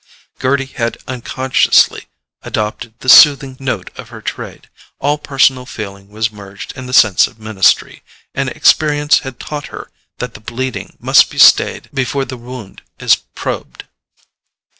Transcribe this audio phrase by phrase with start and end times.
[0.39, 2.07] Gerty had unconsciously
[2.41, 7.27] adopted the soothing note of her trade: all personal feeling was merged in the sense
[7.27, 8.01] of ministry,
[8.33, 13.15] and experience had taught her that the bleeding must be stayed before the wound is
[13.15, 13.83] probed.